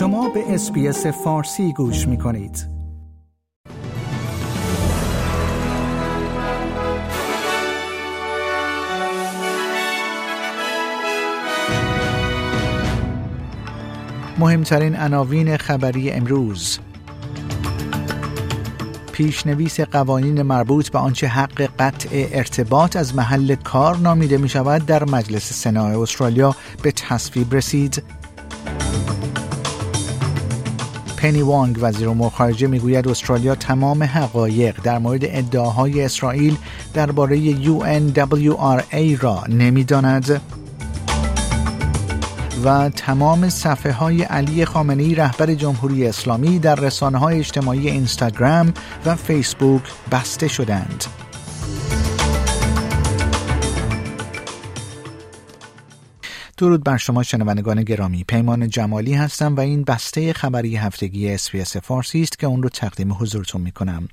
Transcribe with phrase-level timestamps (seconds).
[0.00, 2.66] شما به اسپیس فارسی گوش می کنید.
[14.38, 16.78] مهمترین عناوین خبری امروز
[19.12, 25.04] پیشنویس قوانین مربوط به آنچه حق قطع ارتباط از محل کار نامیده می شود در
[25.04, 28.02] مجلس سنای استرالیا به تصویب رسید
[31.20, 36.56] پنی وانگ وزیر امور خارجه می‌گوید استرالیا تمام حقایق در مورد ادعاهای اسرائیل
[36.94, 40.40] درباره UNWRA را نمی‌داند
[42.64, 48.72] و تمام صفحه های علی خامنه رهبر جمهوری اسلامی در رسانه های اجتماعی اینستاگرام
[49.06, 49.82] و فیسبوک
[50.12, 51.04] بسته شدند.
[56.60, 62.22] درود بر شما شنوندگان گرامی پیمان جمالی هستم و این بسته خبری هفتگی اسپیس فارسی
[62.22, 64.08] است که اون رو تقدیم حضورتون می کنم.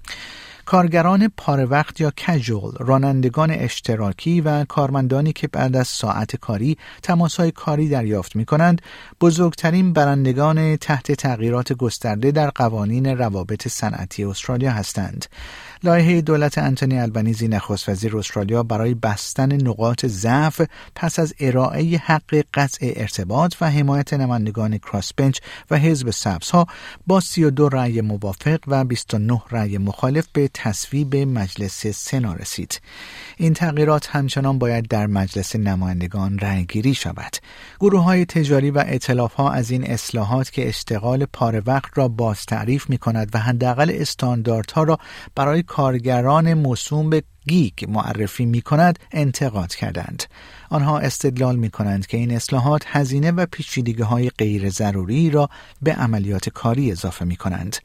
[0.66, 7.52] کارگران پاره وقت یا کژول، رانندگان اشتراکی و کارمندانی که بعد از ساعت کاری تماسهای
[7.52, 8.82] کاری دریافت می کنند،
[9.22, 15.26] بزرگترین برندگان تحت تغییرات گسترده در قوانین روابط صنعتی استرالیا هستند.
[15.83, 20.61] لایحه دولت انتونی البنیزی نخست وزیر استرالیا برای بستن نقاط ضعف
[20.95, 25.39] پس از ارائه حق قطع ارتباط و حمایت نمایندگان کراسبنچ
[25.72, 26.67] و حزب سبزها
[27.08, 32.81] با 32 رأی موافق و 29 رأی مخالف به تصویب مجلس سنا رسید.
[33.38, 37.36] این تغییرات همچنان باید در مجلس نمایندگان رأیگیری شود.
[37.80, 42.45] گروه های تجاری و اطلاف ها از این اصلاحات که اشتغال پاره وقت را باز
[42.45, 45.00] تعریف می کند و حداقل استانداردها را
[45.36, 50.23] برای کارگران موسوم به گیگ معرفی می کند انتقاد کردند.
[50.70, 55.50] آنها استدلال می کنند که این اصلاحات هزینه و پیچیدگی های غیر ضروری را
[55.82, 57.78] به عملیات کاری اضافه می کنند.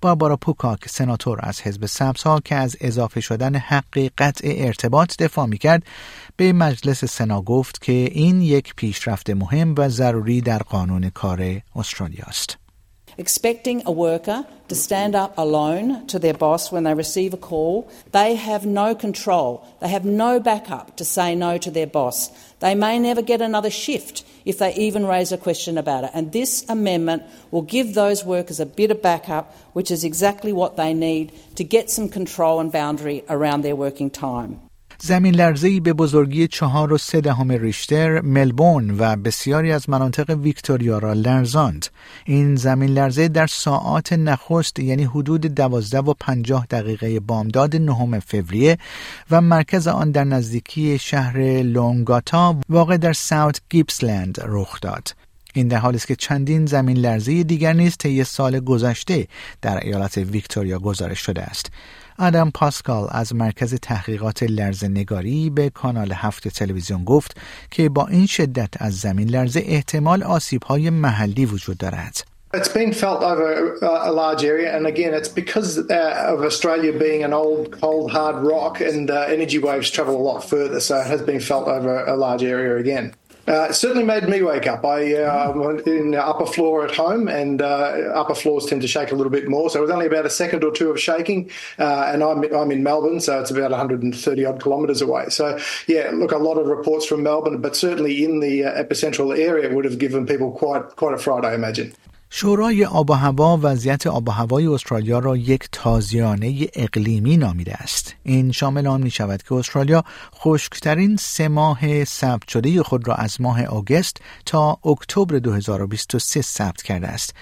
[0.00, 5.58] باربارا پوکاک سناتور از حزب سبزها که از اضافه شدن حق قطع ارتباط دفاع می
[5.58, 5.82] کرد
[6.36, 12.24] به مجلس سنا گفت که این یک پیشرفت مهم و ضروری در قانون کار استرالیا
[12.26, 12.63] است.
[13.18, 17.90] Expecting a worker to stand up alone to their boss when they receive a call,
[18.12, 19.66] they have no control.
[19.80, 22.30] They have no backup to say no to their boss.
[22.60, 26.10] They may never get another shift if they even raise a question about it.
[26.14, 30.76] And this amendment will give those workers a bit of backup, which is exactly what
[30.76, 34.60] they need to get some control and boundary around their working time.
[35.06, 40.98] زمین لرزه به بزرگی چهار و سه دهم ریشتر ملبورن و بسیاری از مناطق ویکتوریا
[40.98, 41.86] را لرزاند.
[42.24, 48.78] این زمین لرزه در ساعات نخست یعنی حدود دوازده و پنجاه دقیقه بامداد نهم فوریه
[49.30, 55.14] و مرکز آن در نزدیکی شهر لونگاتا واقع در ساوت گیپسلند رخ داد.
[55.54, 59.28] این در حالی است که چندین زمین لرزه دیگر نیز طی سال گذشته
[59.62, 61.70] در ایالت ویکتوریا گزارش شده است.
[62.18, 65.04] آدم پاسکال از مرکز تحقیقات لرزه
[65.50, 67.36] به کانال هفت تلویزیون گفت
[67.70, 72.24] که با این شدت از زمین لرزه احتمال آسیب های محلی وجود دارد.
[72.54, 77.24] It's been felt over a large area, and again, it's because uh, of Australia being
[77.24, 81.08] an old, cold, hard rock, and uh, energy waves travel a lot further, so it
[81.08, 83.12] has been felt over a large area again.
[83.46, 84.84] Uh, it certainly made me wake up.
[84.84, 85.52] I uh,
[85.86, 89.30] in the upper floor at home, and uh, upper floors tend to shake a little
[89.30, 89.68] bit more.
[89.68, 92.70] So it was only about a second or two of shaking, uh, and I'm I'm
[92.70, 95.28] in Melbourne, so it's about 130 odd kilometres away.
[95.28, 99.38] So yeah, look, a lot of reports from Melbourne, but certainly in the uh, epicentral
[99.38, 101.94] area would have given people quite quite a fright, I imagine.
[102.36, 108.14] شورای آب و هوا وضعیت آب و هوای استرالیا را یک تازیانه اقلیمی نامیده است.
[108.22, 113.40] این شامل آن می شود که استرالیا خشکترین سه ماه ثبت شده خود را از
[113.40, 117.34] ماه آگست تا اکتبر 2023 ثبت کرده است.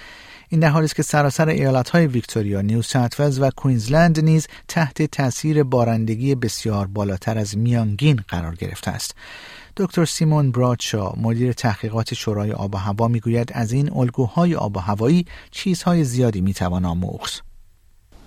[0.52, 5.62] این در حالی است که سراسر ایالتهای ویکتوریا، نیو ساوت و کوینزلند نیز تحت تاثیر
[5.62, 9.14] بارندگی بسیار بالاتر از میانگین قرار گرفته است.
[9.76, 14.80] دکتر سیمون برادشا مدیر تحقیقات شورای آب و هوا می‌گوید از این الگوهای آب و
[14.80, 17.42] هوایی چیزهای زیادی می‌توان آموخت.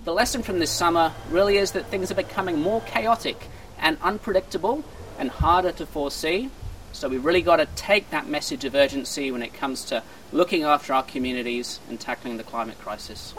[0.06, 3.36] The lesson from this summer really is that things are becoming more chaotic
[3.80, 4.76] and unpredictable
[5.20, 6.50] and harder to foresee.
[6.98, 10.02] So we really got to take that message of urgency when it comes to
[10.32, 13.34] looking after our communities and tackling the climate crisis.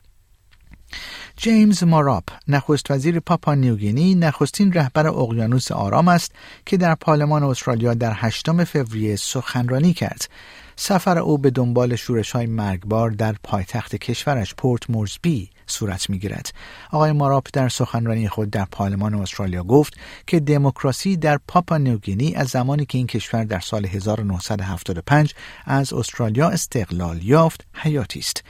[1.38, 6.31] جیمز ماراپ نخست وزیر پاپا نیوگینی نخستین رهبر اقیانوس آرام است
[6.65, 10.30] که در پارلمان استرالیا در هشتم فوریه سخنرانی کرد
[10.75, 16.54] سفر او به دنبال شورش های مرگبار در پایتخت کشورش پورت مورزبی صورت می‌گیرد
[16.92, 19.94] آقای ماراپ در سخنرانی خود در پارلمان استرالیا گفت
[20.28, 25.34] که دموکراسی در پاپا نیوگینی از زمانی که این کشور در سال 1975
[25.66, 28.44] از استرالیا استقلال یافت حیاتی است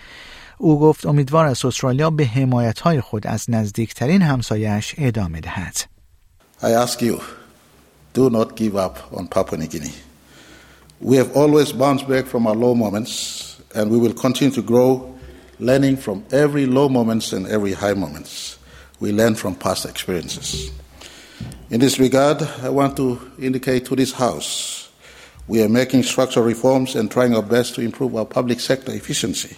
[0.57, 5.77] او گفت امیدوار است استرالیا به حمایت خود از نزدیکترین همسایش ادامه دهد.
[6.61, 7.21] I ask you,
[8.13, 9.93] do not give up on Papua New Guinea.
[10.99, 15.16] We have always bounced back from our low moments and we will continue to grow,
[15.59, 18.57] learning from every low moments and every high moments.
[18.99, 20.71] We learn from past experiences.
[21.69, 24.89] In this regard, I want to indicate to this House
[25.47, 29.55] we are making structural reforms and trying our best to improve our public sector efficiency.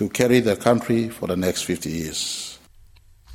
[0.00, 2.49] to carry the country for the next 50 years.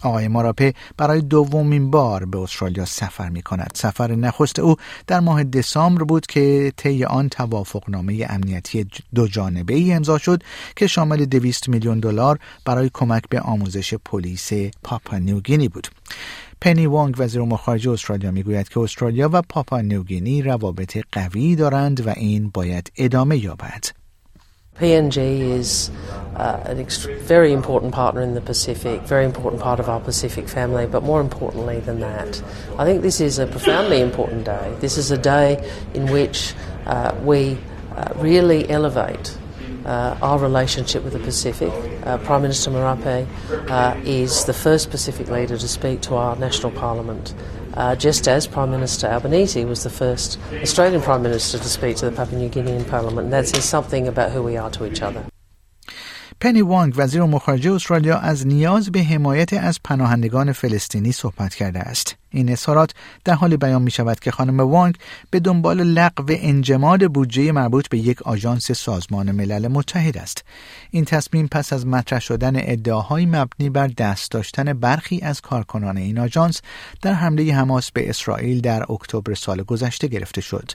[0.02, 3.72] آقای ماراپه برای دومین بار به استرالیا سفر می کند.
[3.74, 4.76] سفر نخست او
[5.08, 10.44] در ماه دسامبر بود که طی آن توافقنامه امنیتی دو جانبه ای امضا شد
[10.76, 14.52] که شامل 200 میلیون دلار برای کمک به آموزش پلیس
[14.84, 15.88] پاپا نیوگینی بود.
[16.62, 22.08] پنی وانگ وزیر امور خارجه استرالیا می‌گوید که استرالیا و پاپا نیوگینی روابط قوی دارند
[22.08, 23.86] و این باید ادامه یابد.
[24.80, 25.90] PNG is
[26.36, 30.48] uh, an ext- very important partner in the Pacific, very important part of our Pacific
[30.48, 32.42] family, but more importantly than that,
[32.78, 34.76] I think this is a profoundly important day.
[34.80, 36.54] This is a day in which
[36.86, 37.58] uh, we
[37.96, 39.38] uh, really elevate
[39.86, 41.72] uh, our relationship with the Pacific.
[42.04, 43.28] Uh, Prime Minister Marape
[43.70, 47.34] uh, is the first Pacific leader to speak to our national parliament.
[47.76, 52.10] Uh, just as Prime Minister Albanese was the first Australian Prime Minister to speak to
[52.10, 53.26] the Papua New Guinean Parliament.
[53.26, 55.26] And that says something about who we are to each other.
[56.46, 61.80] پنی وانگ وزیر امور خارجه استرالیا از نیاز به حمایت از پناهندگان فلسطینی صحبت کرده
[61.80, 62.16] است.
[62.30, 62.92] این اظهارات
[63.26, 64.96] در حالی بیان می شود که خانم وانگ
[65.30, 70.44] به دنبال لغو انجماد بودجه مربوط به یک آژانس سازمان ملل متحد است.
[70.92, 76.20] این تصمیم پس از مطرح شدن ادعاهای مبنی بر دست داشتن برخی از کارکنان این
[76.20, 76.62] آژانس
[77.02, 80.72] در حمله حماس به اسرائیل در اکتبر سال گذشته گرفته شد.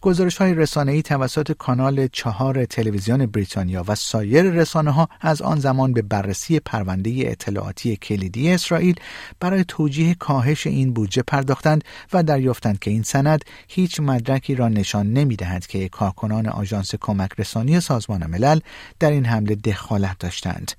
[0.00, 5.60] گزارش های رسانه ای توسط کانال چهار تلویزیون بریتانیا و سایر رسانه ها از آن
[5.60, 8.94] زمان به بررسی پرونده اطلاعاتی کلیدی اسرائیل
[9.40, 15.12] برای توجیه کاهش این بودجه پرداختند و دریافتند که این سند هیچ مدرکی را نشان
[15.12, 18.60] نمی دهد که کارکنان آژانس کمک رسانی سازمان ملل
[19.00, 20.72] در این حمله دخالت داشتند.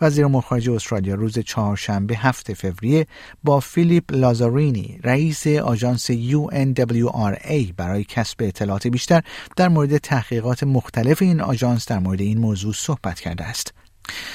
[0.00, 3.06] وزیر امور خارجه استرالیا روز چهارشنبه هفت فوریه
[3.44, 9.22] با فیلیپ لازارینی رئیس آژانس UNWRA برای کسب اطلاعات بیشتر
[9.56, 13.74] در مورد تحقیقات مختلف این آژانس در مورد این موضوع صحبت کرده است.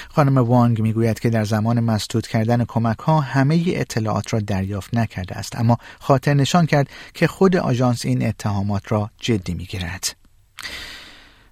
[0.09, 5.35] خانم وانگ می‌گوید که در زمان مسدود کردن کمک ها همه اطلاعات را دریافت نکرده
[5.35, 10.15] است اما خاطر نشان کرد که خود آژانس این اتهامات را جدی می‌گیرد.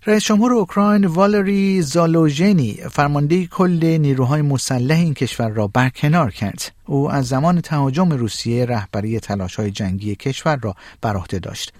[0.05, 6.71] رئیس جمهور اوکراین والری زالوژنی فرمانده کل نیروهای مسلح این کشور را برکنار کرد.
[6.85, 9.21] او از زمان تهاجم روسیه رهبری
[9.57, 11.73] های جنگی کشور را بر عهده داشت.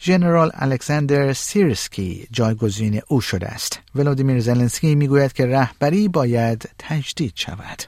[0.00, 3.80] ژنرال الکساندر سیرسکی جایگزین او شده است.
[3.94, 7.82] ولادیمیر زلنسکی می‌گوید که رهبری باید تجدید شود.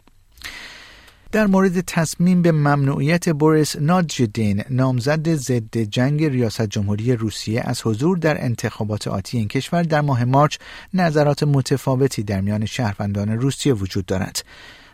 [1.32, 8.18] در مورد تصمیم به ممنوعیت بوریس نادجدین نامزد ضد جنگ ریاست جمهوری روسیه از حضور
[8.18, 10.56] در انتخابات آتی این کشور در ماه مارچ
[10.94, 14.44] نظرات متفاوتی در میان شهروندان روسیه وجود دارد.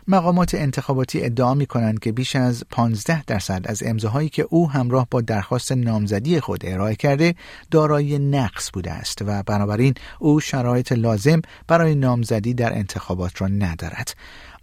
[0.07, 5.07] مقامات انتخاباتی ادعا می کنند که بیش از 15 درصد از امضاهایی که او همراه
[5.11, 7.35] با درخواست نامزدی خود ارائه کرده
[7.71, 14.15] دارای نقص بوده است و بنابراین او شرایط لازم برای نامزدی در انتخابات را ندارد.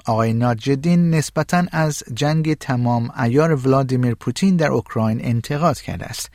[0.07, 6.31] آقای ناجدین نسبتا از جنگ تمام ایار ولادیمیر پوتین در اوکراین انتقاد کرده است.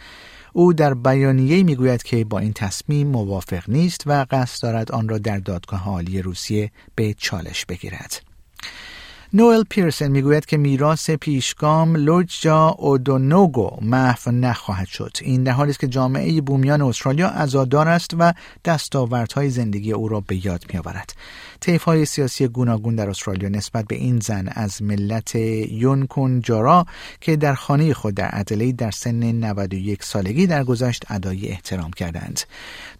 [0.54, 5.18] او در بیانیه می‌گوید که با این تصمیم موافق نیست و قصد دارد آن را
[5.18, 8.22] در دادگاه عالی روسیه به چالش بگیرد.
[9.36, 15.12] نوئل پیرسن می‌گوید که میراث پیشگام لوجا اودونوگو محو نخواهد شد.
[15.22, 18.34] این در حالی است که جامعه بومیان استرالیا عزادار است و
[18.66, 21.14] دستاوردهای زندگی او را به یاد میآورد.
[21.60, 26.86] طیف های سیاسی گوناگون در استرالیا نسبت به این زن از ملت یونکون جارا
[27.22, 32.42] که در خانه خود در ادلی در سن 91 سالگی درگذشت ادای احترام کردند.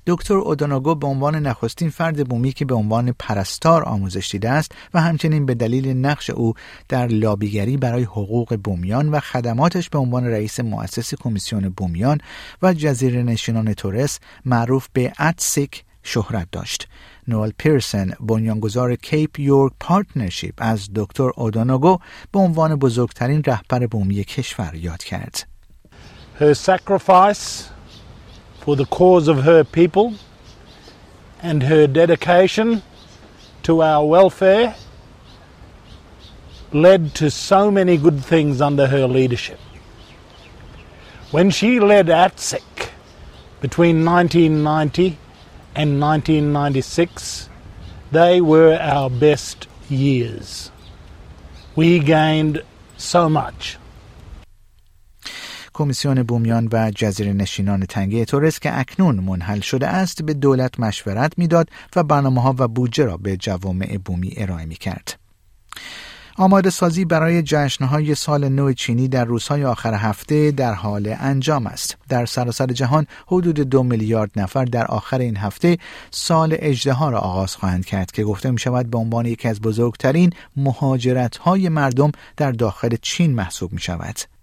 [0.08, 5.02] دکتر اودوناگو به عنوان نخستین فرد بومی که به عنوان پرستار آموزش دیده است و
[5.02, 6.54] همچنین به دلیل نقش او
[6.90, 12.18] در لابیگری برای حقوق بومیان و خدماتش به عنوان رئیس مؤسس کمیسیون بومیان
[12.62, 16.88] و جزیره نشینان تورس معروف به ATSIC شهرت داشت.
[17.28, 21.98] نوال پیرسن بنیانگذار Cape York Partnership از دکتر اودوناگو
[22.32, 25.48] به عنوان بزرگترین رهبر بومی کشور یاد کرد.
[26.40, 27.75] Her sacrifice
[28.66, 30.16] for the cause of her people
[31.40, 32.82] and her dedication
[33.62, 34.76] to our welfare
[36.74, 39.60] led to so many good things under her leadership.
[41.30, 42.90] When she led ATSEC
[43.62, 45.20] between 1990
[45.76, 47.50] and 1996,
[48.12, 50.72] they were our best years.
[51.76, 52.64] We gained
[52.98, 53.78] so much.
[55.76, 61.34] کمیسیون بومیان و جزیره نشینان تنگه تورس که اکنون منحل شده است به دولت مشورت
[61.38, 65.20] می‌داد و برنامه ها و بودجه را به جوامع بومی ارائه می کرد.
[66.38, 71.98] آماده سازی برای جشنهای سال نو چینی در روزهای آخر هفته در حال انجام است.
[72.10, 75.78] در سراسر جهان حدود دو میلیارد نفر در آخر این هفته
[76.12, 80.34] سال اجده را آغاز خواهند کرد که گفته می شود به عنوان یکی از بزرگترین
[80.56, 84.35] مهاجرت های مردم در داخل چین محسوب می شود.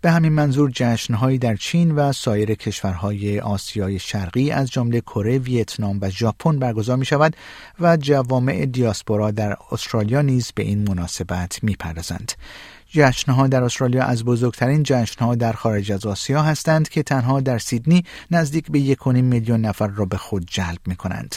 [0.00, 5.98] به همین منظور جشنهایی در چین و سایر کشورهای آسیای شرقی از جمله کره، ویتنام
[6.00, 7.36] و ژاپن برگزار می شود
[7.80, 12.32] و جوامع دیاسپورا در استرالیا نیز به این مناسبت می پردازند.
[12.90, 18.04] جشنها در استرالیا از بزرگترین جشنها در خارج از آسیا هستند که تنها در سیدنی
[18.30, 21.36] نزدیک به یک میلیون نفر را به خود جلب می کنند.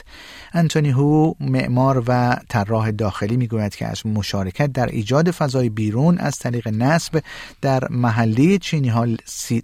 [0.53, 6.17] انتونی هو معمار و طراح داخلی می گوید که از مشارکت در ایجاد فضای بیرون
[6.17, 7.24] از طریق نصب
[7.62, 9.07] در محله چینی ها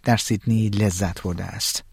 [0.03, 1.88] در سیدنی لذت برده است.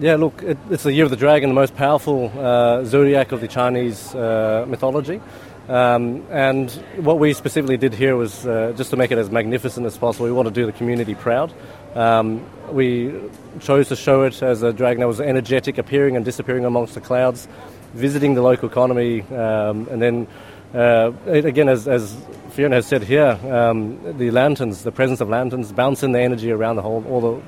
[0.00, 3.40] Yeah, look, it, it's the year of the dragon, the most powerful uh, zodiac of
[3.40, 5.20] the Chinese uh, mythology.
[5.68, 9.86] Um, and what we specifically did here was uh, just to make it as magnificent
[9.86, 10.26] as possible.
[10.26, 11.52] We want to do the community proud.
[11.96, 13.12] Um, we
[13.58, 17.00] chose to show it as a dragon that was energetic, appearing and disappearing amongst the
[17.00, 17.48] clouds,
[17.92, 20.28] visiting the local economy, um, and then
[20.74, 22.16] uh, again, as, as,
[22.50, 26.76] Fiona has said here, um, the lanterns, the presence of lanterns, bouncing the energy around
[26.76, 27.42] the whole, all the,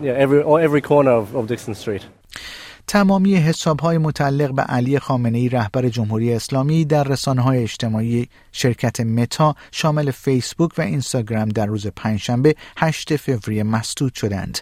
[0.00, 2.04] yeah, every, every corner of, of Dixon Street.
[2.86, 9.00] تمامی های متعلق به علی خامنه ای رهبر جمهوری اسلامی در رسانه های اجتماعی شرکت
[9.00, 14.58] متا شامل فیسبوک و اینستاگرام در روز پنجشنبه 8 فوریه مسدود شدند.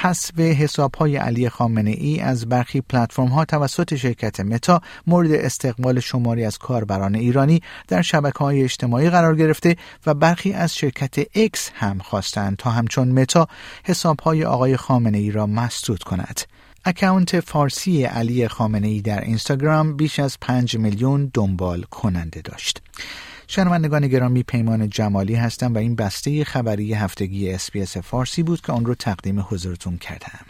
[0.00, 6.00] حذف حساب های علی خامنه ای از برخی پلتفرم ها توسط شرکت متا مورد استقبال
[6.00, 9.76] شماری از کاربران ایرانی در شبکه های اجتماعی قرار گرفته
[10.06, 13.48] و برخی از شرکت اکس هم خواستند تا همچون متا
[13.84, 16.40] حساب های آقای خامنه ای را مسدود کند.
[16.84, 22.82] account فارسی علی خامنه ای در اینستاگرام بیش از 5 میلیون دنبال کننده داشت.
[23.50, 28.84] شنوندگان گرامی پیمان جمالی هستم و این بسته خبری هفتگی SBS فارسی بود که آن
[28.84, 30.46] رو تقدیم حضورتون کردم.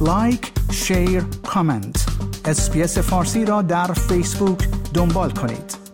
[0.00, 2.06] like share comment
[2.44, 5.85] SBS فارسی را در فیسبوک دنبال کنید